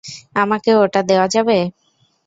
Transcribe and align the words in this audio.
আমাকেও 0.35 0.77
ওটা 0.83 1.01
দেওয়া 1.09 1.27
যাবে? 1.27 1.57